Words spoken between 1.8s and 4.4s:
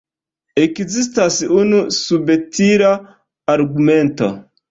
subtila argumento.